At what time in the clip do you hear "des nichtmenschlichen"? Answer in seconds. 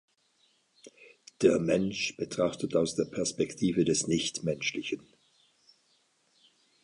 3.85-5.05